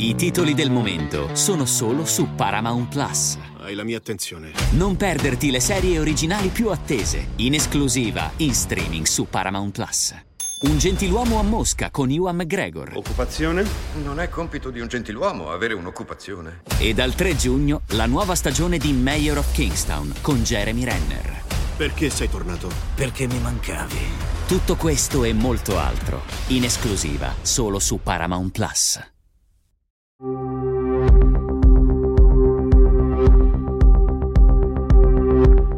[0.00, 3.36] I titoli del momento sono solo su Paramount Plus.
[3.58, 4.52] Hai la mia attenzione.
[4.74, 10.14] Non perderti le serie originali più attese, in esclusiva in streaming su Paramount Plus.
[10.60, 12.92] Un gentiluomo a Mosca con Ewan McGregor.
[12.94, 13.66] Occupazione?
[14.04, 16.60] Non è compito di un gentiluomo avere un'occupazione.
[16.78, 21.42] E dal 3 giugno la nuova stagione di Mayor of Kingstown con Jeremy Renner.
[21.76, 22.70] Perché sei tornato?
[22.94, 23.98] Perché mi mancavi.
[24.46, 29.00] Tutto questo e molto altro, in esclusiva solo su Paramount Plus.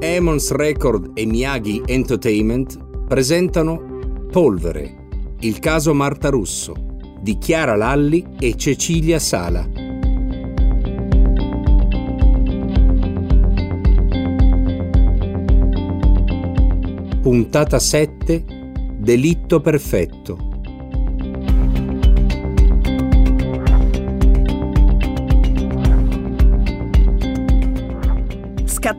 [0.00, 3.98] Emons Record e Miyagi Entertainment presentano
[4.32, 6.74] Polvere, il caso Marta Russo,
[7.20, 9.68] di Chiara Lalli e Cecilia Sala.
[17.20, 18.44] Puntata 7
[18.96, 20.49] Delitto perfetto.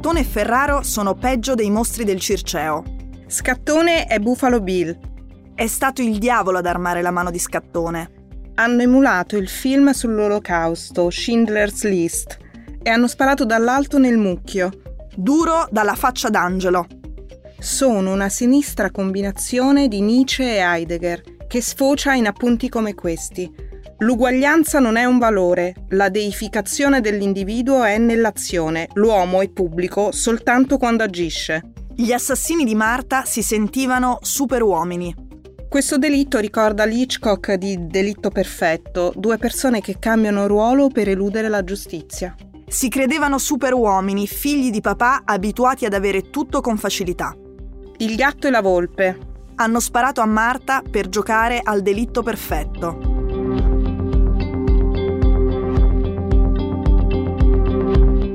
[0.01, 2.83] Scattone e Ferraro sono peggio dei mostri del Circeo.
[3.27, 4.97] Scattone è Buffalo Bill.
[5.53, 8.09] È stato il diavolo ad armare la mano di Scattone.
[8.55, 12.39] Hanno emulato il film sull'olocausto, Schindler's List,
[12.81, 14.71] e hanno sparato dall'alto nel mucchio.
[15.15, 16.87] Duro dalla faccia d'angelo.
[17.59, 23.53] Sono una sinistra combinazione di Nietzsche e Heidegger, che sfocia in appunti come questi.
[24.01, 31.03] L'uguaglianza non è un valore, la deificazione dell'individuo è nell'azione, l'uomo è pubblico soltanto quando
[31.03, 31.61] agisce.
[31.95, 35.13] Gli assassini di Marta si sentivano superuomini.
[35.69, 41.63] Questo delitto ricorda l'Hitchcock di Delitto Perfetto, due persone che cambiano ruolo per eludere la
[41.63, 42.35] giustizia.
[42.67, 47.35] Si credevano superuomini, figli di papà abituati ad avere tutto con facilità.
[47.97, 49.29] Il gatto e la volpe.
[49.57, 53.10] Hanno sparato a Marta per giocare al delitto perfetto.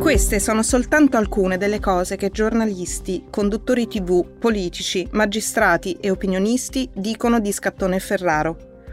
[0.06, 7.40] Queste sono soltanto alcune delle cose che giornalisti, conduttori tv, politici, magistrati e opinionisti dicono
[7.40, 8.84] di Scattone Ferraro.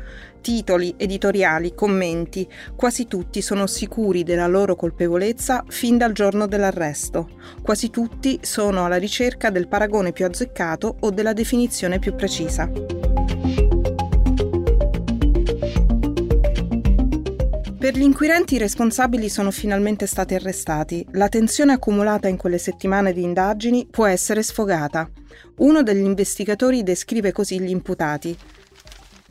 [0.41, 7.29] Titoli, editoriali, commenti, quasi tutti sono sicuri della loro colpevolezza fin dal giorno dell'arresto.
[7.61, 13.02] Quasi tutti sono alla ricerca del paragone più azzeccato o della definizione più precisa.
[17.83, 21.05] Per gli inquirenti i responsabili sono finalmente stati arrestati.
[21.11, 25.09] La tensione accumulata in quelle settimane di indagini può essere sfogata.
[25.57, 28.37] Uno degli investigatori descrive così gli imputati.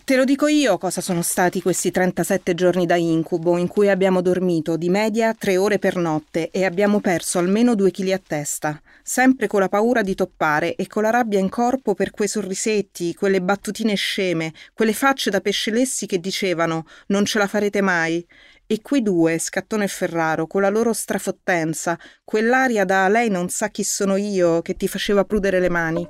[0.04, 4.20] Te lo dico io cosa sono stati questi 37 giorni da incubo in cui abbiamo
[4.20, 8.78] dormito di media tre ore per notte e abbiamo perso almeno due chili a testa,
[9.12, 13.12] sempre con la paura di toppare e con la rabbia in corpo per quei sorrisetti,
[13.12, 18.26] quelle battutine sceme, quelle facce da pescelessi che dicevano non ce la farete mai.
[18.66, 23.68] E quei due, Scattone e Ferraro, con la loro strafottenza, quell'aria da lei non sa
[23.68, 26.08] chi sono io che ti faceva prudere le mani.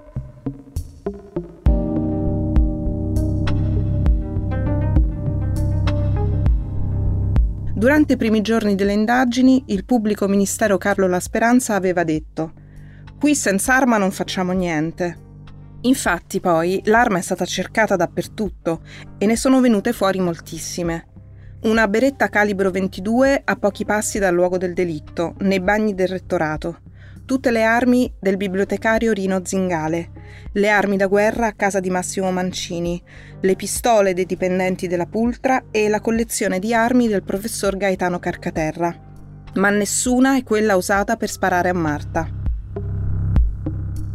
[7.75, 12.61] Durante i primi giorni delle indagini, il pubblico ministero Carlo La Speranza aveva detto:
[13.23, 15.17] Qui senza arma non facciamo niente.
[15.83, 18.81] Infatti, poi, l'arma è stata cercata dappertutto
[19.17, 21.07] e ne sono venute fuori moltissime.
[21.63, 26.81] Una beretta calibro 22 a pochi passi dal luogo del delitto, nei bagni del rettorato.
[27.25, 30.11] Tutte le armi del bibliotecario Rino Zingale,
[30.55, 33.01] le armi da guerra a casa di Massimo Mancini,
[33.41, 38.93] le pistole dei dipendenti della Pultra e la collezione di armi del professor Gaetano Carcaterra.
[39.55, 42.41] Ma nessuna è quella usata per sparare a Marta.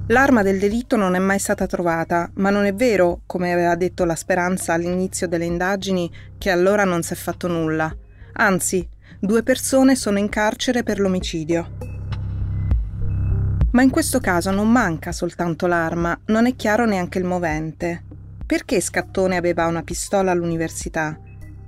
[0.09, 4.05] L'arma del delitto non è mai stata trovata, ma non è vero, come aveva detto
[4.05, 7.93] la Speranza all'inizio delle indagini, che allora non si è fatto nulla.
[8.33, 8.87] Anzi,
[9.19, 11.71] due persone sono in carcere per l'omicidio.
[13.71, 18.03] Ma in questo caso non manca soltanto l'arma, non è chiaro neanche il movente.
[18.45, 21.19] Perché Scattone aveva una pistola all'università?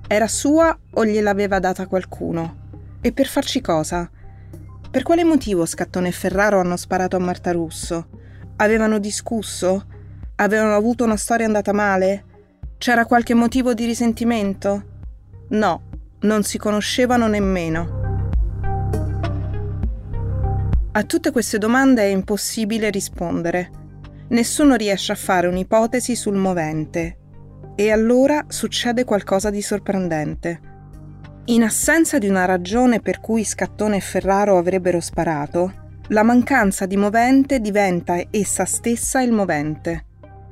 [0.07, 2.67] Era sua o gliel'aveva data qualcuno?
[3.01, 4.09] E per farci cosa?
[4.89, 8.07] Per quale motivo Scattone e Ferraro hanno sparato a Marta Russo?
[8.61, 9.85] Avevano discusso?
[10.35, 12.25] Avevano avuto una storia andata male?
[12.77, 14.83] C'era qualche motivo di risentimento?
[15.51, 15.81] No,
[16.21, 18.31] non si conoscevano nemmeno.
[20.91, 23.71] A tutte queste domande è impossibile rispondere.
[24.27, 27.17] Nessuno riesce a fare un'ipotesi sul movente.
[27.75, 30.59] E allora succede qualcosa di sorprendente.
[31.45, 35.78] In assenza di una ragione per cui Scattone e Ferraro avrebbero sparato,
[36.11, 40.05] la mancanza di movente diventa essa stessa il movente.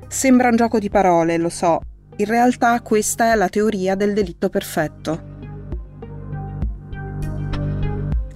[0.06, 1.80] Sembra un gioco di parole, lo so.
[2.16, 5.36] In realtà questa è la teoria del delitto perfetto.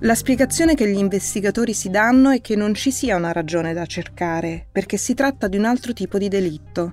[0.00, 3.86] La spiegazione che gli investigatori si danno è che non ci sia una ragione da
[3.86, 6.92] cercare, perché si tratta di un altro tipo di delitto.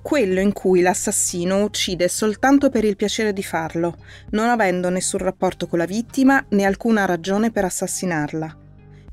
[0.00, 3.96] Quello in cui l'assassino uccide soltanto per il piacere di farlo,
[4.30, 8.58] non avendo nessun rapporto con la vittima né alcuna ragione per assassinarla.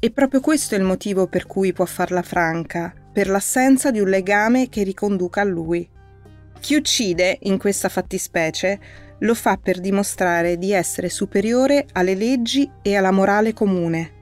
[0.04, 4.10] E proprio questo è il motivo per cui può farla franca, per l'assenza di un
[4.10, 5.88] legame che riconduca a lui.
[6.60, 8.80] Chi uccide, in questa fattispecie,
[9.20, 14.14] lo fa per dimostrare di essere superiore alle leggi e alla morale comune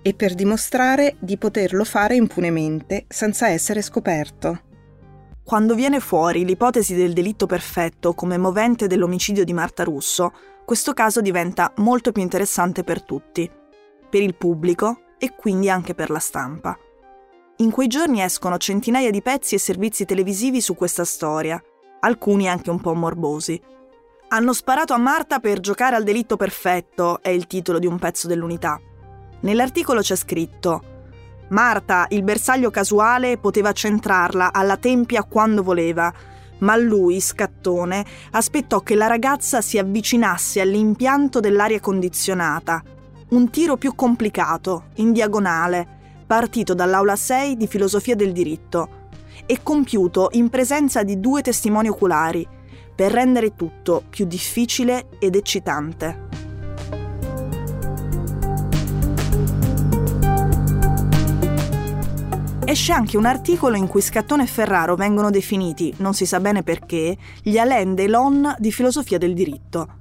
[0.00, 4.62] e per dimostrare di poterlo fare impunemente senza essere scoperto.
[5.44, 10.32] Quando viene fuori l'ipotesi del delitto perfetto come movente dell'omicidio di Marta Russo,
[10.64, 13.50] questo caso diventa molto più interessante per tutti,
[14.08, 16.78] per il pubblico e quindi anche per la stampa.
[17.58, 21.60] In quei giorni escono centinaia di pezzi e servizi televisivi su questa storia,
[22.00, 23.60] alcuni anche un po' morbosi.
[24.28, 28.28] Hanno sparato a Marta per giocare al delitto perfetto, è il titolo di un pezzo
[28.28, 28.80] dell'unità.
[29.40, 30.96] Nell'articolo c'è scritto
[31.48, 36.12] Marta, il bersaglio casuale, poteva centrarla alla tempia quando voleva,
[36.58, 42.82] ma lui, scattone, aspettò che la ragazza si avvicinasse all'impianto dell'aria condizionata.
[43.30, 45.86] Un tiro più complicato, in diagonale,
[46.26, 49.06] partito dall'aula 6 di filosofia del diritto
[49.44, 52.46] e compiuto in presenza di due testimoni oculari,
[52.94, 56.26] per rendere tutto più difficile ed eccitante.
[62.64, 66.62] Esce anche un articolo in cui Scattone e Ferraro vengono definiti, non si sa bene
[66.62, 69.97] perché, gli Alain Delon di filosofia del diritto.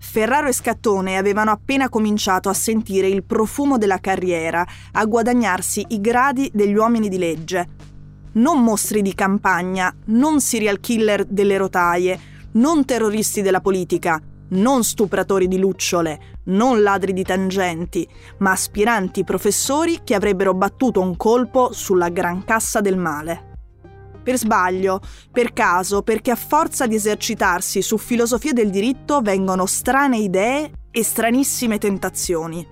[0.00, 6.00] Ferraro e Scattone avevano appena cominciato a sentire il profumo della carriera, a guadagnarsi i
[6.00, 7.68] gradi degli uomini di legge.
[8.32, 12.18] Non mostri di campagna, non serial killer delle rotaie,
[12.52, 18.08] non terroristi della politica, non stupratori di lucciole, non ladri di tangenti,
[18.38, 23.49] ma aspiranti professori che avrebbero battuto un colpo sulla gran cassa del male.
[24.22, 25.00] Per sbaglio,
[25.30, 31.02] per caso, perché a forza di esercitarsi su filosofia del diritto vengono strane idee e
[31.02, 32.66] stranissime tentazioni.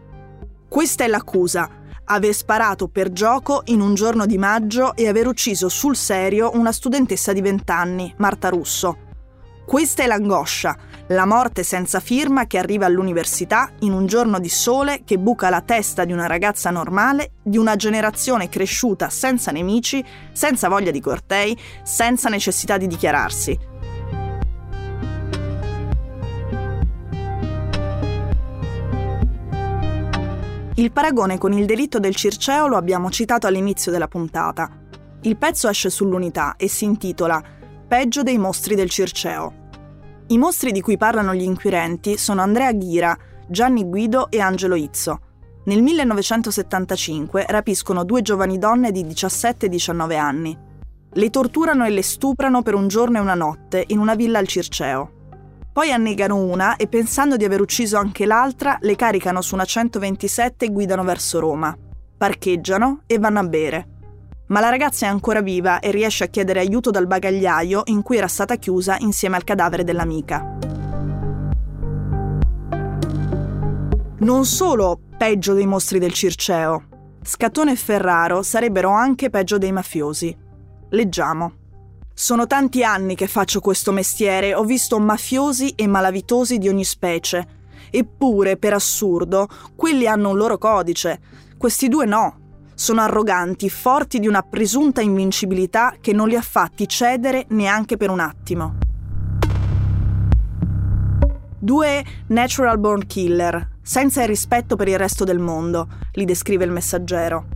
[0.68, 1.70] Questa è l'accusa,
[2.04, 6.72] aver sparato per gioco in un giorno di maggio e aver ucciso sul serio una
[6.72, 9.06] studentessa di 20 anni, Marta Russo,
[9.68, 10.74] questa è l'angoscia,
[11.08, 15.60] la morte senza firma che arriva all'università in un giorno di sole che buca la
[15.60, 21.54] testa di una ragazza normale, di una generazione cresciuta senza nemici, senza voglia di cortei,
[21.82, 23.58] senza necessità di dichiararsi.
[30.76, 34.70] Il paragone con il delitto del Circeo lo abbiamo citato all'inizio della puntata.
[35.20, 37.56] Il pezzo esce sull'unità e si intitola
[37.86, 39.57] peggio dei mostri del Circeo.
[40.30, 43.16] I mostri di cui parlano gli inquirenti sono Andrea Ghira,
[43.48, 45.20] Gianni Guido e Angelo Izzo.
[45.64, 50.58] Nel 1975 rapiscono due giovani donne di 17 e 19 anni.
[51.10, 54.46] Le torturano e le stuprano per un giorno e una notte in una villa al
[54.46, 55.12] Circeo.
[55.72, 60.66] Poi annegano una e pensando di aver ucciso anche l'altra, le caricano su una 127
[60.66, 61.74] e guidano verso Roma.
[62.18, 63.96] Parcheggiano e vanno a bere
[64.48, 68.16] ma la ragazza è ancora viva e riesce a chiedere aiuto dal bagagliaio in cui
[68.16, 70.56] era stata chiusa insieme al cadavere dell'amica.
[74.20, 76.88] Non solo peggio dei mostri del Circeo,
[77.22, 80.34] Scattone e Ferraro sarebbero anche peggio dei mafiosi.
[80.90, 81.52] Leggiamo.
[82.14, 87.46] Sono tanti anni che faccio questo mestiere, ho visto mafiosi e malavitosi di ogni specie.
[87.90, 91.20] Eppure, per assurdo, quelli hanno un loro codice.
[91.58, 92.47] Questi due no,
[92.78, 98.08] sono arroganti, forti di una presunta invincibilità che non li ha fatti cedere neanche per
[98.08, 98.76] un attimo.
[101.58, 106.70] Due natural born killer, senza il rispetto per il resto del mondo, li descrive il
[106.70, 107.46] messaggero.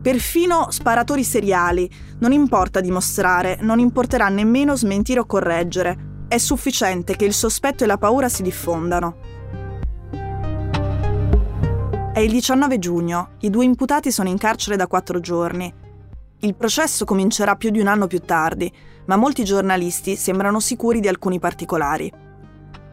[0.00, 1.88] Perfino sparatori seriali,
[2.20, 6.24] non importa dimostrare, non importerà nemmeno smentire o correggere.
[6.28, 9.35] È sufficiente che il sospetto e la paura si diffondano.
[12.16, 15.70] È il 19 giugno, i due imputati sono in carcere da quattro giorni.
[16.40, 18.72] Il processo comincerà più di un anno più tardi,
[19.04, 22.10] ma molti giornalisti sembrano sicuri di alcuni particolari.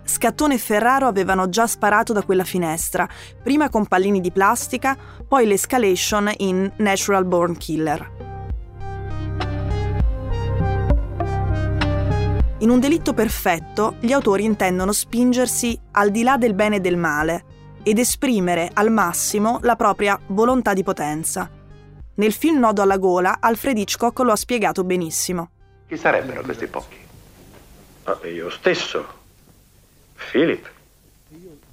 [0.03, 3.08] Scattone e Ferraro avevano già sparato da quella finestra,
[3.42, 8.12] prima con pallini di plastica, poi l'escalation in Natural Born Killer.
[12.58, 16.98] In un delitto perfetto, gli autori intendono spingersi al di là del bene e del
[16.98, 17.46] male,
[17.84, 21.50] ed esprimere al massimo la propria volontà di potenza.
[22.16, 25.50] Nel film Nodo alla gola, Alfred Hitchcock lo ha spiegato benissimo.
[25.88, 26.98] Chi sarebbero questi pochi?
[28.04, 29.06] Ah, io stesso.
[30.32, 30.72] Philip.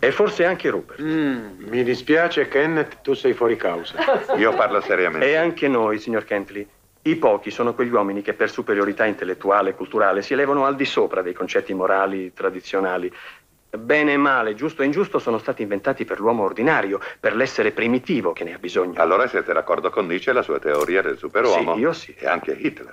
[0.03, 1.03] E forse anche Rupert.
[1.03, 3.99] Mm, mi dispiace, Kenneth, tu sei fuori causa.
[4.39, 5.29] Io parlo seriamente.
[5.29, 6.67] E anche noi, signor Kentley.
[7.03, 10.87] I pochi sono quegli uomini che per superiorità intellettuale e culturale si elevano al di
[10.87, 13.13] sopra dei concetti morali tradizionali.
[13.71, 18.33] Bene e male, giusto e ingiusto sono stati inventati per l'uomo ordinario, per l'essere primitivo
[18.33, 19.01] che ne ha bisogno.
[19.01, 21.75] Allora siete d'accordo con Nietzsche e la sua teoria del superuomo?
[21.75, 22.15] Sì, io sì.
[22.19, 22.93] E anche Hitler.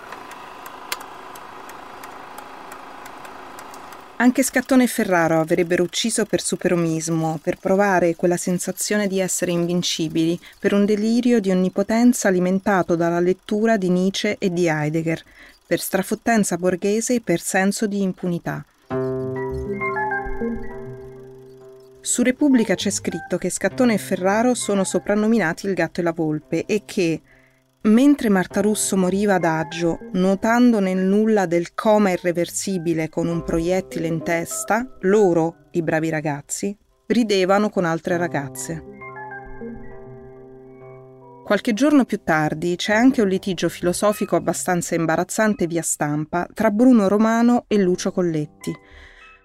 [4.20, 10.40] Anche Scattone e Ferraro avrebbero ucciso per superomismo, per provare quella sensazione di essere invincibili,
[10.60, 15.24] per un delirio di onnipotenza alimentato dalla lettura di Nietzsche e di Heidegger,
[15.66, 18.66] per strafottenza borghese e per senso di impunità.
[22.08, 26.64] Su Repubblica c'è scritto che Scattone e Ferraro sono soprannominati il gatto e la volpe
[26.64, 27.22] e che,
[27.82, 34.24] Mentre Marta Russo moriva adagio, nuotando nel nulla del coma irreversibile con un proiettile in
[34.24, 36.76] testa, loro, i bravi ragazzi,
[37.08, 38.84] ridevano con altre ragazze.
[41.44, 47.10] Qualche giorno più tardi c'è anche un litigio filosofico abbastanza imbarazzante via stampa tra Bruno
[47.10, 48.74] Romano e Lucio Colletti.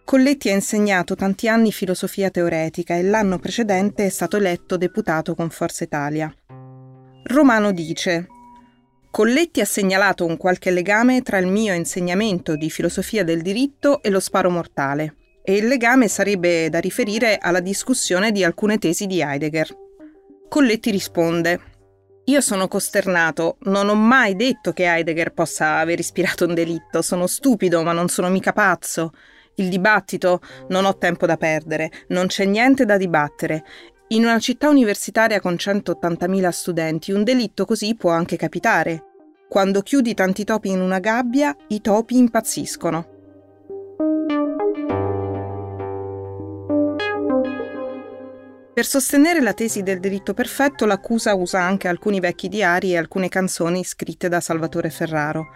[0.04, 5.48] Colletti ha insegnato tanti anni filosofia teoretica e l'anno precedente è stato eletto deputato con
[5.48, 6.32] Forza Italia.
[7.24, 8.26] Romano dice
[9.10, 14.10] Colletti ha segnalato un qualche legame tra il mio insegnamento di filosofia del diritto e
[14.10, 19.20] lo sparo mortale, e il legame sarebbe da riferire alla discussione di alcune tesi di
[19.20, 19.68] Heidegger.
[20.48, 21.60] Colletti risponde
[22.26, 27.26] io sono costernato, non ho mai detto che Heidegger possa aver ispirato un delitto, sono
[27.26, 29.12] stupido ma non sono mica pazzo.
[29.56, 33.64] Il dibattito non ho tempo da perdere, non c'è niente da dibattere
[34.12, 39.04] in una città universitaria con 180.000 studenti un delitto così può anche capitare.
[39.48, 43.06] Quando chiudi tanti topi in una gabbia, i topi impazziscono.
[48.74, 53.28] Per sostenere la tesi del delitto perfetto, l'accusa usa anche alcuni vecchi diari e alcune
[53.30, 55.46] canzoni scritte da Salvatore Ferraro.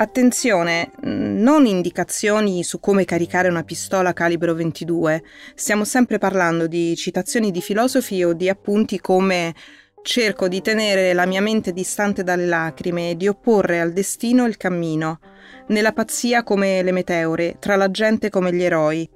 [0.00, 5.22] Attenzione, non indicazioni su come caricare una pistola calibro 22.
[5.54, 9.54] Stiamo sempre parlando di citazioni di filosofi o di appunti come
[10.02, 14.56] cerco di tenere la mia mente distante dalle lacrime e di opporre al destino il
[14.56, 15.20] cammino,
[15.66, 19.06] nella pazzia come le meteore, tra la gente come gli eroi,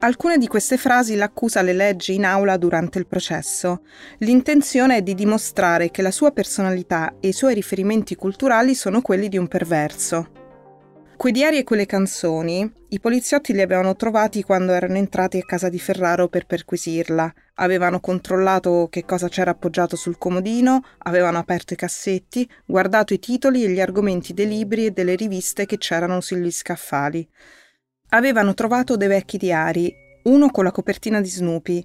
[0.00, 3.82] Alcune di queste frasi l'accusa le legge in aula durante il processo.
[4.18, 9.28] L'intenzione è di dimostrare che la sua personalità e i suoi riferimenti culturali sono quelli
[9.28, 10.30] di un perverso.
[11.16, 15.68] Quei diari e quelle canzoni i poliziotti li avevano trovati quando erano entrati a casa
[15.68, 17.34] di Ferraro per perquisirla.
[17.54, 23.64] Avevano controllato che cosa c'era appoggiato sul comodino, avevano aperto i cassetti, guardato i titoli
[23.64, 27.28] e gli argomenti dei libri e delle riviste che c'erano sugli scaffali.
[28.10, 29.92] Avevano trovato dei vecchi diari,
[30.24, 31.84] uno con la copertina di Snoopy.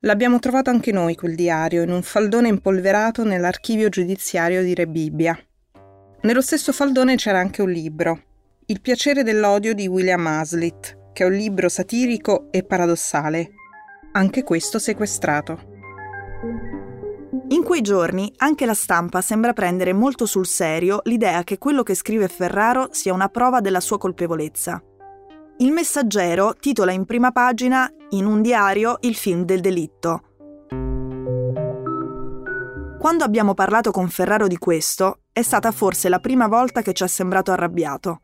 [0.00, 5.38] L'abbiamo trovato anche noi quel diario, in un faldone impolverato nell'archivio giudiziario di Re Bibbia.
[6.22, 8.22] Nello stesso faldone c'era anche un libro,
[8.66, 13.50] Il piacere dell'odio di William Hazlitt, che è un libro satirico e paradossale.
[14.12, 15.68] Anche questo sequestrato.
[17.48, 21.94] In quei giorni anche la stampa sembra prendere molto sul serio l'idea che quello che
[21.94, 24.82] scrive Ferraro sia una prova della sua colpevolezza.
[25.62, 30.22] Il messaggero titola in prima pagina In un diario il film del delitto.
[32.98, 37.04] Quando abbiamo parlato con Ferraro di questo, è stata forse la prima volta che ci
[37.04, 38.22] è sembrato arrabbiato.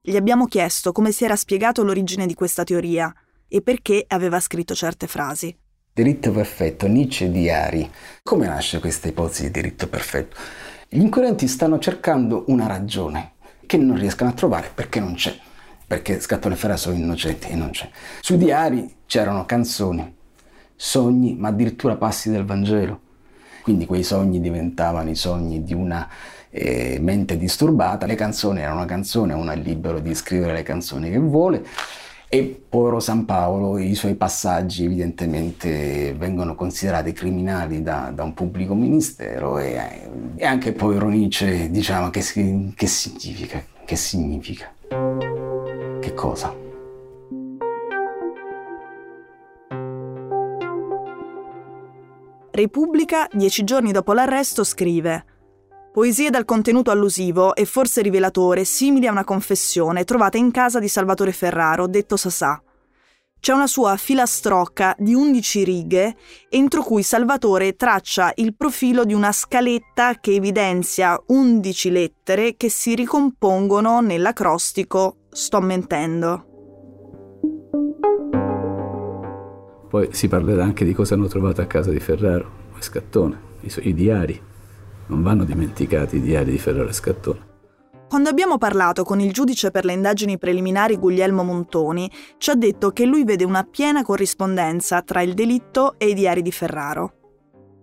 [0.00, 3.12] Gli abbiamo chiesto come si era spiegato l'origine di questa teoria
[3.46, 5.54] e perché aveva scritto certe frasi.
[5.92, 7.90] Diritto perfetto, Nietzsche diari.
[8.22, 10.34] Come nasce questa ipotesi di diritto perfetto?
[10.88, 13.32] Gli inquirenti stanno cercando una ragione
[13.66, 15.38] che non riescono a trovare perché non c'è
[15.90, 17.88] perché Scattone Ferra sono innocenti e non c'è.
[18.20, 20.14] Sui diari c'erano canzoni,
[20.76, 23.00] sogni, ma addirittura passi del Vangelo.
[23.64, 26.08] Quindi quei sogni diventavano i sogni di una
[26.48, 31.10] eh, mente disturbata, le canzoni erano una canzone, uno è libero di scrivere le canzoni
[31.10, 31.66] che vuole
[32.28, 38.76] e povero San Paolo, i suoi passaggi evidentemente vengono considerati criminali da, da un pubblico
[38.76, 42.20] ministero e, e, anche povero Nietzsche, diciamo, che,
[42.76, 43.60] che significa?
[43.84, 44.72] Che significa?
[46.00, 46.56] Che cosa?
[52.52, 55.24] Repubblica, dieci giorni dopo l'arresto, scrive
[55.92, 60.88] Poesie dal contenuto allusivo e forse rivelatore simili a una confessione trovata in casa di
[60.88, 62.62] Salvatore Ferraro, detto Sasà.
[63.40, 66.16] C'è una sua filastrocca di 11 righe
[66.48, 72.94] entro cui Salvatore traccia il profilo di una scaletta che evidenzia 11 lettere che si
[72.94, 76.44] ricompongono nell'acrostico Sto mentendo.
[79.88, 83.72] Poi si parlerà anche di cosa hanno trovato a casa di Ferraro e Scattone, i,
[83.88, 84.40] i diari.
[85.06, 87.48] Non vanno dimenticati i diari di Ferraro e Scattone.
[88.08, 92.90] Quando abbiamo parlato con il giudice per le indagini preliminari Guglielmo Montoni, ci ha detto
[92.90, 97.12] che lui vede una piena corrispondenza tra il delitto e i diari di Ferraro.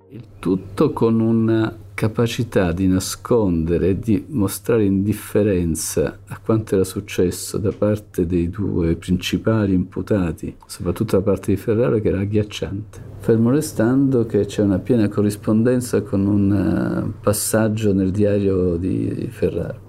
[0.09, 7.57] Il tutto con una capacità di nascondere e di mostrare indifferenza a quanto era successo
[7.57, 12.99] da parte dei due principali imputati, soprattutto da parte di Ferraro, che era agghiacciante.
[13.17, 19.79] Fermo restando che c'è una piena corrispondenza con un eh, passaggio nel diario di Ferraro,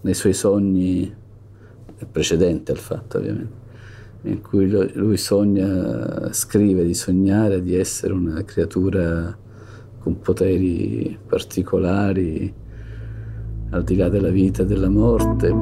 [0.00, 1.14] nei suoi sogni
[2.10, 3.66] precedenti al fatto ovviamente
[4.22, 9.36] in cui lui sogna, scrive di sognare di essere una creatura
[10.08, 12.52] con poteri particolari
[13.70, 15.52] al di là della vita e della morte.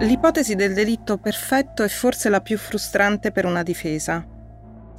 [0.00, 4.37] L'ipotesi del delitto perfetto è forse la più frustrante per una difesa,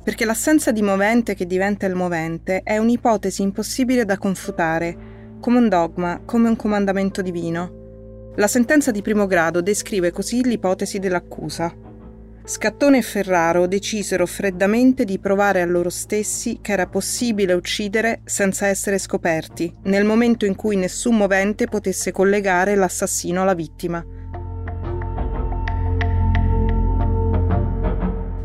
[0.10, 5.70] perché l'assenza di movente che diventa il movente è un'ipotesi impossibile da confutare, come un
[5.70, 8.32] dogma, come un comandamento divino.
[8.38, 11.72] La sentenza di primo grado descrive così l'ipotesi dell'accusa.
[12.44, 18.66] Scattone e Ferraro decisero freddamente di provare a loro stessi che era possibile uccidere senza
[18.66, 24.04] essere scoperti, nel momento in cui nessun movente potesse collegare l'assassino alla vittima.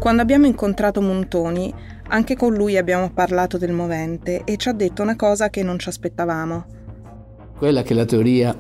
[0.05, 1.73] Quando abbiamo incontrato Montoni,
[2.09, 5.79] anche con lui abbiamo parlato del movente e ci ha detto una cosa che non
[5.79, 6.67] ci aspettavamo.
[7.57, 8.55] Quella che la teoria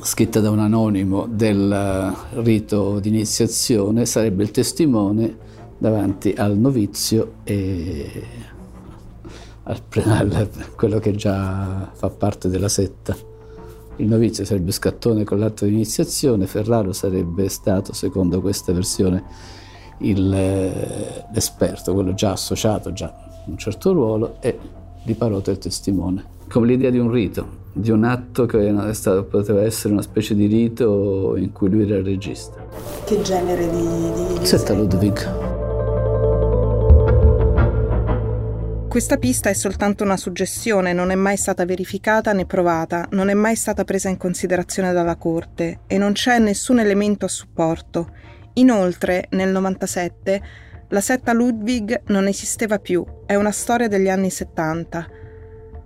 [0.00, 5.36] scritta da un anonimo del rito di iniziazione sarebbe il testimone
[5.76, 8.22] davanti al novizio e
[9.64, 13.14] al, al, quello che già fa parte della setta.
[13.96, 19.22] Il novizio sarebbe Scattone con l'atto di iniziazione, Ferraro sarebbe stato, secondo questa versione,
[19.98, 23.14] il, eh, l'esperto, quello già associato, già
[23.46, 24.58] un certo ruolo, e
[25.02, 26.34] di Parota il testimone.
[26.48, 30.46] Come l'idea di un rito, di un atto che stato, poteva essere una specie di
[30.46, 32.64] rito in cui lui era il regista.
[33.04, 34.38] Che genere di...
[34.38, 35.54] di Setta Ludwig.
[38.88, 43.34] Questa pista è soltanto una suggestione, non è mai stata verificata né provata, non è
[43.34, 48.08] mai stata presa in considerazione dalla Corte e non c'è nessun elemento a supporto.
[48.58, 50.42] Inoltre, nel 97,
[50.88, 55.06] la setta Ludwig non esisteva più, è una storia degli anni 70.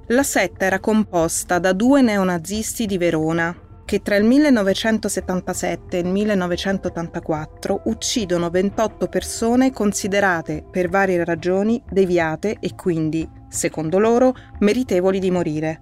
[0.09, 6.06] La setta era composta da due neonazisti di Verona, che tra il 1977 e il
[6.06, 15.33] 1984 uccidono 28 persone considerate, per varie ragioni, deviate e quindi, secondo loro, meritevoli di
[15.33, 15.80] morire.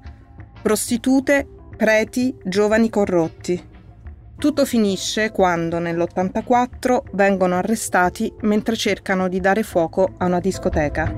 [0.62, 1.46] Prostitute,
[1.76, 3.76] preti, giovani corrotti.
[4.38, 11.12] Tutto finisce quando nell'84 vengono arrestati mentre cercano di dare fuoco a una discoteca.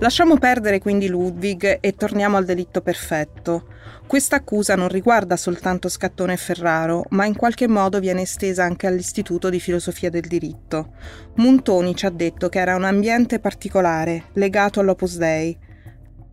[0.00, 3.66] Lasciamo perdere quindi Ludwig e torniamo al delitto perfetto.
[4.04, 8.88] Questa accusa non riguarda soltanto Scattone e Ferraro, ma in qualche modo viene estesa anche
[8.88, 10.94] all'Istituto di Filosofia del Diritto.
[11.36, 15.56] Montoni ci ha detto che era un ambiente particolare, legato all'Opus Dei,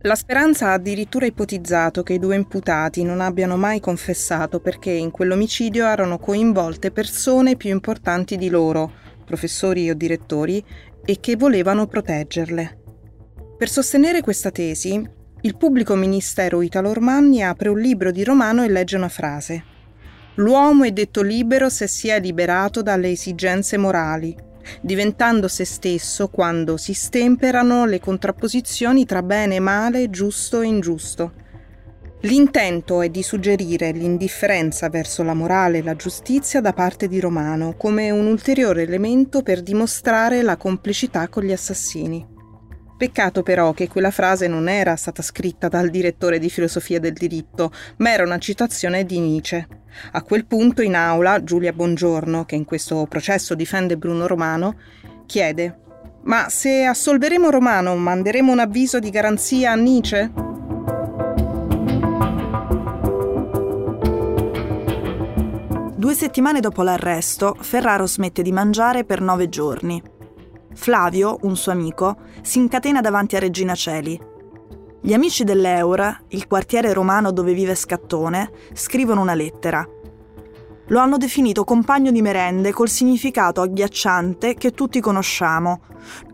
[0.02, 5.10] la Speranza ha addirittura ipotizzato che i due imputati non abbiano mai confessato perché in
[5.10, 8.90] quell'omicidio erano coinvolte persone più importanti di loro,
[9.26, 10.64] professori o direttori,
[11.04, 12.78] e che volevano proteggerle.
[13.58, 15.06] Per sostenere questa tesi,
[15.42, 19.64] il pubblico ministero Italo Ormanni apre un libro di Romano e legge una frase.
[20.36, 24.34] L'uomo è detto libero se si è liberato dalle esigenze morali,
[24.80, 31.32] diventando se stesso quando si stemperano le contrapposizioni tra bene e male, giusto e ingiusto.
[32.24, 37.74] L'intento è di suggerire l'indifferenza verso la morale e la giustizia da parte di Romano
[37.78, 42.38] come un ulteriore elemento per dimostrare la complicità con gli assassini.
[43.00, 47.72] Peccato però che quella frase non era stata scritta dal direttore di filosofia del diritto,
[47.96, 49.66] ma era una citazione di Nietzsche.
[50.12, 54.76] A quel punto in aula Giulia Bongiorno, che in questo processo difende Bruno Romano,
[55.24, 55.78] chiede
[56.24, 60.30] Ma se assolveremo Romano manderemo un avviso di garanzia a Nietzsche?
[65.96, 70.18] Due settimane dopo l'arresto, Ferraro smette di mangiare per nove giorni.
[70.74, 74.18] Flavio, un suo amico, si incatena davanti a Regina Celi.
[75.02, 79.86] Gli amici dell'Eur, il quartiere romano dove vive Scattone, scrivono una lettera.
[80.88, 85.82] Lo hanno definito compagno di merende col significato agghiacciante che tutti conosciamo.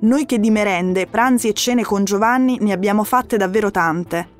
[0.01, 4.35] Noi che di merende, pranzi e cene con Giovanni ne abbiamo fatte davvero tante.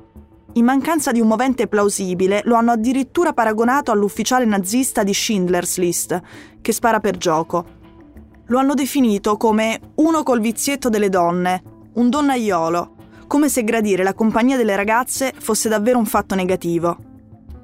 [0.55, 6.19] In mancanza di un movente plausibile, lo hanno addirittura paragonato all'ufficiale nazista di Schindler's List,
[6.63, 7.76] che spara per gioco.
[8.49, 11.63] Lo hanno definito come uno col vizietto delle donne,
[11.95, 12.95] un donnaiolo,
[13.27, 16.97] come se gradire la compagnia delle ragazze fosse davvero un fatto negativo.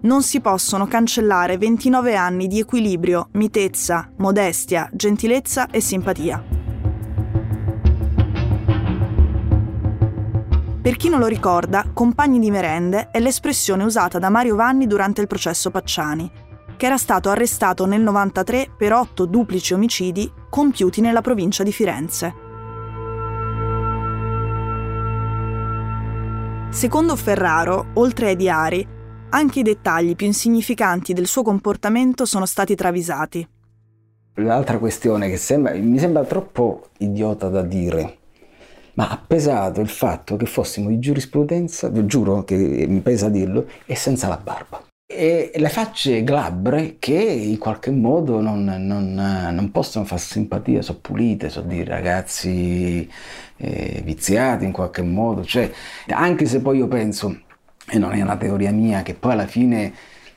[0.00, 6.42] Non si possono cancellare 29 anni di equilibrio, mitezza, modestia, gentilezza e simpatia.
[10.82, 15.20] Per chi non lo ricorda, compagni di merende è l'espressione usata da Mario Vanni durante
[15.20, 16.28] il processo Pacciani,
[16.82, 22.34] che era stato arrestato nel 93 per otto duplici omicidi compiuti nella provincia di Firenze.
[26.70, 28.84] Secondo Ferraro, oltre ai diari,
[29.28, 33.48] anche i dettagli più insignificanti del suo comportamento sono stati travisati.
[34.34, 38.16] L'altra questione che sembra, mi sembra troppo idiota da dire,
[38.94, 43.94] ma ha pesato il fatto che fossimo di giurisprudenza, giuro che mi pesa dirlo, e
[43.94, 50.04] senza la barba e le facce glabre che in qualche modo non, non, non possono
[50.04, 53.08] far simpatia, sono pulite, sono di ragazzi
[53.56, 55.70] eh, viziati in qualche modo, cioè,
[56.08, 57.40] anche se poi io penso,
[57.88, 59.92] e non è una teoria mia, che poi alla fine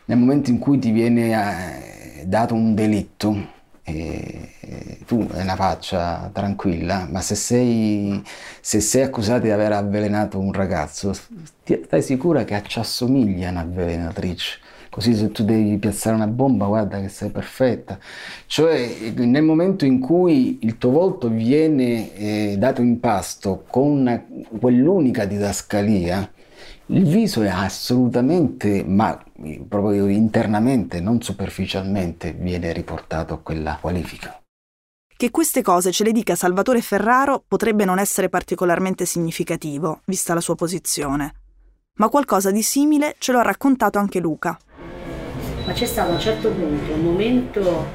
[0.06, 3.54] nel momento in cui ti viene eh, dato un delitto,
[3.86, 8.22] eh, tu hai una faccia tranquilla, ma se sei,
[8.60, 14.60] se sei accusato di aver avvelenato un ragazzo, stai sicura che ci assomiglia a un'avvelenatrice
[14.96, 18.00] così se tu devi piazzare una bomba guarda che sei perfetta.
[18.46, 24.24] Cioè nel momento in cui il tuo volto viene eh, dato in pasto con
[24.58, 26.32] quell'unica didascalia,
[26.88, 29.22] il viso è assolutamente, ma
[29.68, 34.40] proprio internamente, non superficialmente, viene riportato a quella qualifica.
[35.18, 40.42] Che queste cose ce le dica Salvatore Ferraro potrebbe non essere particolarmente significativo, vista la
[40.42, 41.34] sua posizione.
[41.96, 44.58] Ma qualcosa di simile ce lo ha raccontato anche Luca
[45.66, 47.86] ma c'è stato a un certo punto un momento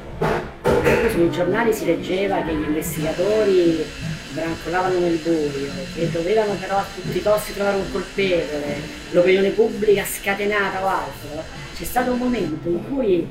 [1.09, 3.85] sui giornali si leggeva che gli investigatori
[4.33, 8.75] brancolavano nel buio, che dovevano però a tutti i costi trovare un colpevole,
[9.11, 11.43] l'opinione pubblica scatenata o altro.
[11.75, 13.27] C'è stato un momento in cui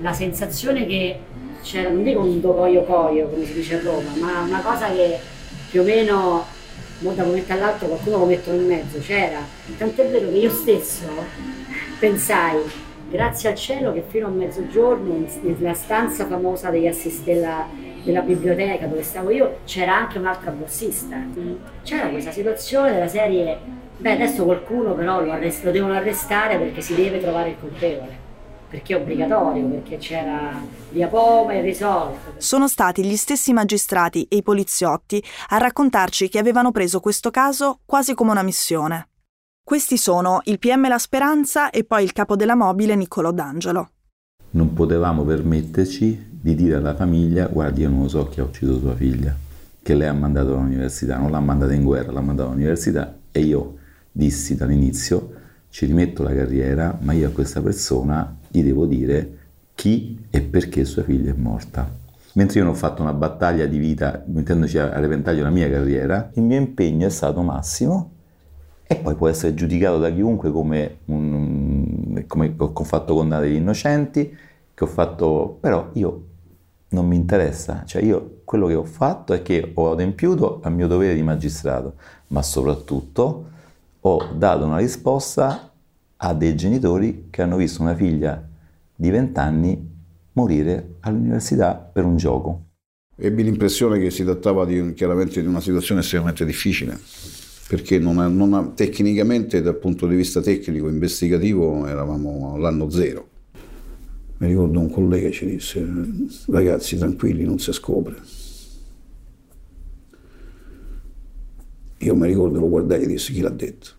[0.00, 1.18] la sensazione che
[1.62, 5.18] c'era, non dico un docoio coio come si dice a Roma, ma una cosa che
[5.70, 6.44] più o meno
[7.00, 9.40] da un momento all'altro qualcuno lo mettono in mezzo, c'era.
[9.76, 11.06] Tant'è vero che io stesso
[11.98, 12.58] pensai
[13.10, 19.02] grazie al cielo che fino a mezzogiorno nella stanza famosa degli assistenti della, biblioteca dove
[19.02, 21.16] stavo io c'era anche un'altra borsista.
[21.82, 23.58] C'era questa situazione della serie,
[23.96, 28.26] beh adesso qualcuno però lo, arrest- lo devono arrestare perché si deve trovare il colpevole
[28.68, 30.52] perché è obbligatorio, perché c'era
[30.90, 32.34] via Poma e risolto.
[32.36, 37.80] Sono stati gli stessi magistrati e i poliziotti a raccontarci che avevano preso questo caso
[37.86, 39.08] quasi come una missione.
[39.64, 43.90] Questi sono il PM La Speranza e poi il capo della mobile Niccolò D'Angelo.
[44.50, 48.94] Non potevamo permetterci di dire alla famiglia guardi io non so chi ha ucciso sua
[48.94, 49.34] figlia,
[49.82, 53.76] che lei ha mandato all'università, non l'ha mandata in guerra, l'ha mandata all'università e io
[54.12, 55.32] dissi dall'inizio
[55.70, 59.36] ci rimetto la carriera, ma io a questa persona gli devo dire
[59.74, 61.90] chi e perché sua figlia è morta.
[62.32, 66.30] Mentre io non ho fatto una battaglia di vita mettendoci a repentaglio la mia carriera,
[66.34, 68.10] il mio impegno è stato massimo
[68.86, 74.36] e poi può essere giudicato da chiunque come, un, come ho fatto con degli innocenti,
[74.72, 76.27] che ho fatto, però io
[76.90, 80.86] non mi interessa, cioè io quello che ho fatto è che ho adempiuto al mio
[80.86, 81.94] dovere di magistrato,
[82.28, 83.50] ma soprattutto
[84.00, 85.72] ho dato una risposta
[86.16, 88.42] a dei genitori che hanno visto una figlia
[88.94, 89.96] di 20 anni
[90.32, 92.62] morire all'università per un gioco.
[93.16, 96.98] Ebbi l'impressione che si trattava di, chiaramente di una situazione estremamente difficile
[97.68, 103.28] perché non non tecnicamente dal punto di vista tecnico investigativo eravamo all'anno zero.
[104.38, 105.84] Mi ricordo un collega ci disse
[106.46, 108.16] ragazzi tranquilli non si scopre.
[111.98, 113.90] Io mi ricordo lo guardai e disse chi l'ha detto.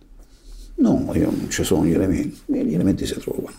[0.76, 3.54] No, io non ci sono gli elementi, gli elementi si trovano.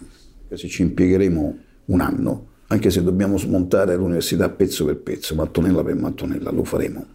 [0.51, 5.95] Se ci impiegheremo un anno, anche se dobbiamo smontare l'università pezzo per pezzo, mattonella per
[5.95, 7.05] mattonella, lo faremo.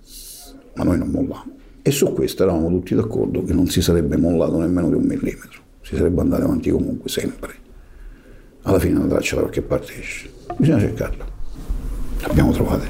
[0.77, 1.57] Ma noi non molliamo.
[1.83, 5.61] E su questo eravamo tutti d'accordo che non si sarebbe mollato nemmeno di un millimetro,
[5.83, 7.66] si sarebbe andato avanti comunque, sempre.
[8.67, 10.29] Alla fine una traccia da qualche parte esce.
[10.57, 11.25] Bisogna cercarla.
[12.23, 12.85] L'abbiamo trovata.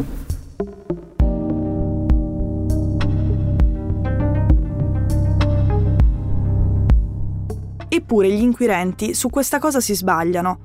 [7.88, 10.60] Eppure gli inquirenti su questa cosa si sbagliano.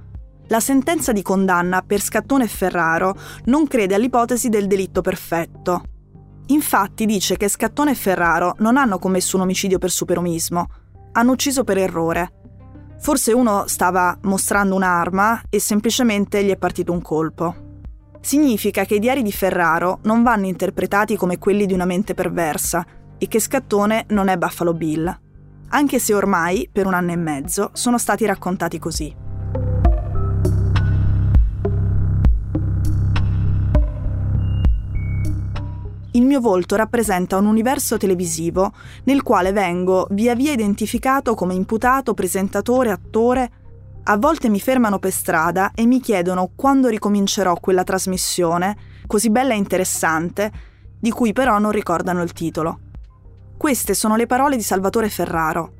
[0.47, 3.13] La sentenza di condanna per Scattone e Ferraro
[3.45, 5.83] non crede all'ipotesi del delitto perfetto.
[6.47, 10.67] Infatti dice che Scattone e Ferraro non hanno commesso un omicidio per superomismo,
[11.11, 12.40] hanno ucciso per errore.
[13.01, 17.55] Forse uno stava mostrando un'arma e semplicemente gli è partito un colpo.
[18.21, 22.85] Significa che i diari di Ferraro non vanno interpretati come quelli di una mente perversa
[23.17, 25.19] e che Scattone non è Buffalo Bill,
[25.73, 29.30] anche se ormai, per un anno e mezzo, sono stati raccontati così.
[36.13, 38.73] Il mio volto rappresenta un universo televisivo
[39.05, 43.51] nel quale vengo via via identificato come imputato, presentatore, attore.
[44.03, 48.75] A volte mi fermano per strada e mi chiedono quando ricomincerò quella trasmissione,
[49.07, 50.51] così bella e interessante,
[50.99, 52.79] di cui però non ricordano il titolo.
[53.55, 55.73] Queste sono le parole di Salvatore Ferraro.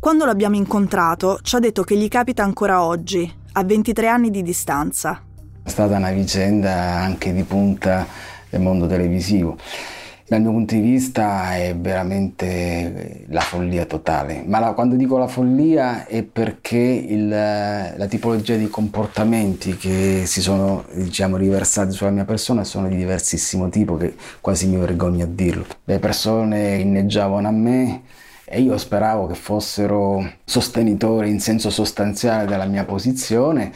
[0.00, 4.42] Quando l'abbiamo incontrato ci ha detto che gli capita ancora oggi, a 23 anni di
[4.42, 5.20] distanza.
[5.62, 8.06] È stata una vicenda anche di punta
[8.54, 9.56] del mondo televisivo.
[10.26, 15.26] Dal mio punto di vista è veramente la follia totale, ma la, quando dico la
[15.26, 22.24] follia è perché il, la tipologia di comportamenti che si sono diciamo, riversati sulla mia
[22.24, 25.66] persona sono di diversissimo tipo, che quasi mi vergogno a dirlo.
[25.84, 28.02] Le persone inneggiavano a me,
[28.46, 33.72] e io speravo che fossero sostenitori in senso sostanziale della mia posizione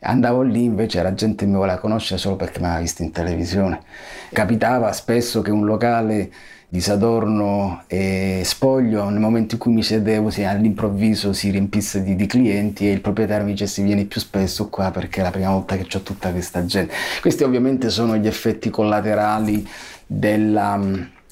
[0.00, 3.80] Andavo lì invece la gente mi voleva conoscere solo perché mi aveva visto in televisione.
[4.32, 6.30] Capitava spesso che un locale
[6.70, 12.26] di Sadorno e Spoglio, nel momento in cui mi sedevo, all'improvviso si riempisse di, di,
[12.26, 15.76] clienti e il proprietario mi dicesse vieni più spesso qua perché è la prima volta
[15.76, 16.94] che ho tutta questa gente.
[17.20, 19.66] Questi ovviamente sono gli effetti collaterali
[20.06, 20.78] della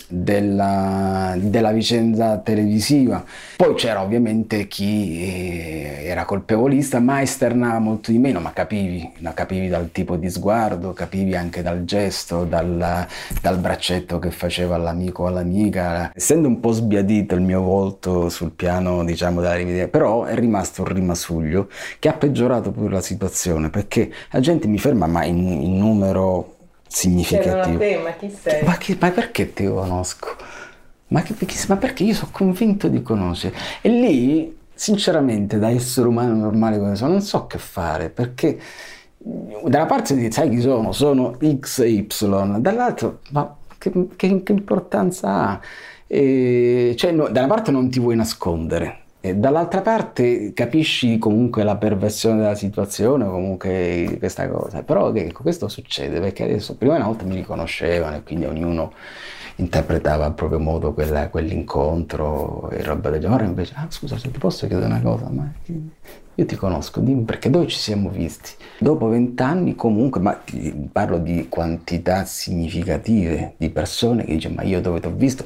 [0.08, 3.24] della, della, vicenda televisiva.
[3.56, 9.32] Poi c'era ovviamente chi eh, era colpevolista, ma esternava molto di meno, ma capivi, no,
[9.34, 13.06] capivi dal tipo di sguardo, capivi anche dal gesto, dal,
[13.40, 16.12] dal braccetto che faceva all'amico o all'amica.
[16.14, 20.82] Essendo un po' sbiadito il mio volto sul piano, diciamo, della rividia, però è rimasto
[20.82, 25.38] un rimasuglio che ha peggiorato pure la situazione, perché la gente mi ferma, ma in,
[25.38, 26.55] in numero
[26.86, 27.78] significativo.
[27.78, 28.64] Te, ma chi sei?
[28.64, 30.36] Ma, che, ma, perché ti conosco?
[31.08, 31.34] Ma, che,
[31.68, 33.54] ma, perché io sono convinto di conoscere?
[33.80, 38.58] E lì, sinceramente, da essere umano normale come sono, non so che fare, perché
[39.18, 40.92] dalla parte di sai chi sono?
[40.92, 42.06] Sono X e Y,
[42.58, 45.60] dall'altro, ma che, che, che importanza ha?
[46.06, 51.76] E, cioè, no, da una parte non ti vuoi nascondere, dall'altra parte capisci comunque la
[51.76, 57.24] perversione della situazione, comunque questa cosa, però ecco, questo succede perché adesso prima una volta
[57.24, 58.92] mi riconoscevano e quindi ognuno
[59.56, 64.38] interpretava a proprio modo quella, quell'incontro e roba del genere, invece, ah scusa se ti
[64.38, 65.50] posso chiedere una cosa, ma
[66.38, 68.50] io ti conosco, dimmi perché dove ci siamo visti?
[68.78, 70.38] Dopo vent'anni comunque, ma
[70.92, 75.44] parlo di quantità significative di persone che dicono ma io dove ti ho visto?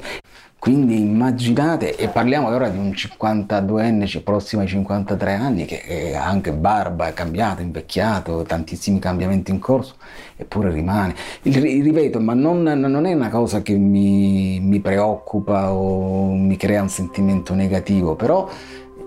[0.61, 6.53] Quindi immaginate, e parliamo ora di un 52enne prossimo ai 53 anni, che ha anche
[6.53, 9.95] barba, è cambiato, invecchiato, tantissimi cambiamenti in corso,
[10.35, 11.15] eppure rimane.
[11.41, 16.89] Ripeto, ma non, non, è una cosa che mi, mi preoccupa o mi crea un
[16.89, 18.47] sentimento negativo, però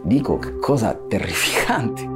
[0.02, 2.08] dico che cosa terrificante.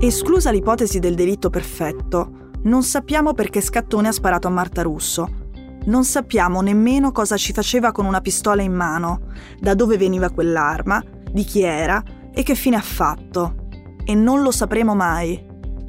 [0.00, 5.40] Esclusa l'ipotesi del delitto perfetto, non sappiamo perché Scattone ha sparato a Marta Russo.
[5.84, 9.22] Non sappiamo nemmeno cosa ci faceva con una pistola in mano,
[9.58, 12.00] da dove veniva quell'arma, di chi era
[12.32, 13.66] e che fine ha fatto.
[14.04, 15.44] E non lo sapremo mai.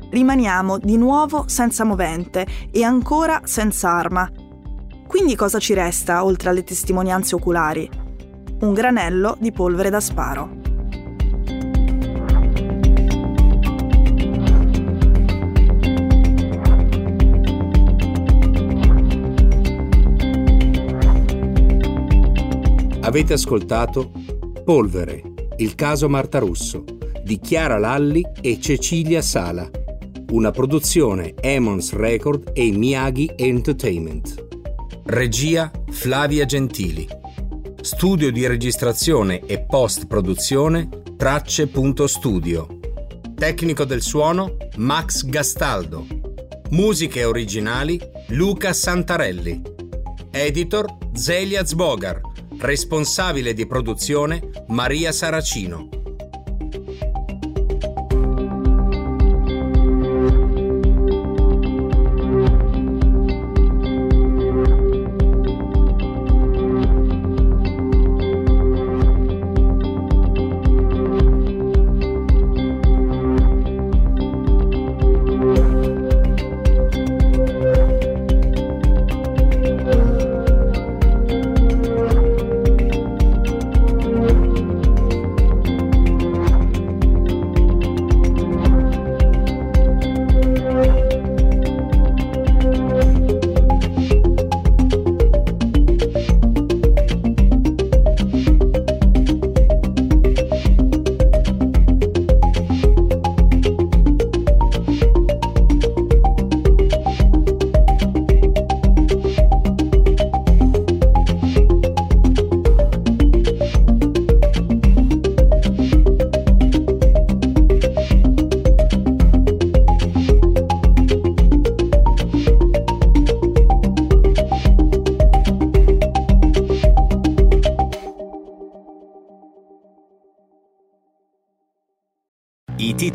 [0.10, 4.30] Rimaniamo di nuovo senza movente e ancora senza arma.
[5.06, 7.88] Quindi cosa ci resta oltre alle testimonianze oculari?
[8.62, 10.63] Un granello di polvere da sparo.
[23.04, 24.14] Avete ascoltato
[24.64, 25.22] Polvere,
[25.58, 26.86] il caso Marta Russo
[27.22, 29.70] di Chiara Lalli e Cecilia Sala,
[30.30, 34.48] una produzione Emons Record e Miyagi Entertainment.
[35.04, 37.06] Regia Flavia Gentili.
[37.82, 40.88] Studio di registrazione e post-produzione
[41.18, 42.80] Tracce.studio.
[43.36, 46.06] Tecnico del suono Max Gastaldo.
[46.70, 49.62] Musiche originali Luca Santarelli.
[50.32, 52.32] Editor Zelia Zbogar
[52.64, 55.93] Responsabile di produzione Maria Saracino.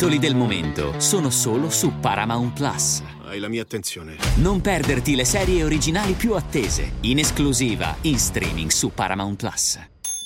[0.09, 3.03] Titoli del momento sono solo su Paramount Plus.
[3.27, 4.17] Hai la mia attenzione.
[4.37, 9.79] Non perderti le serie originali più attese, in esclusiva in streaming su Paramount Plus.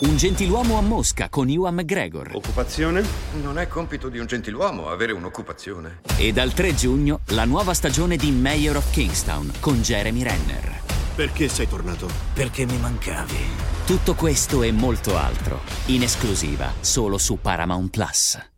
[0.02, 2.30] Un gentiluomo a Mosca con Ewan McGregor.
[2.32, 3.04] Occupazione?
[3.42, 6.02] Non è compito di un gentiluomo avere un'occupazione.
[6.16, 10.80] E dal 3 giugno la nuova stagione di Mayor of Kingstown con Jeremy Renner.
[11.16, 12.08] Perché sei tornato?
[12.32, 13.36] Perché mi mancavi.
[13.84, 18.50] Tutto questo e molto altro, in esclusiva solo su Paramount Plus.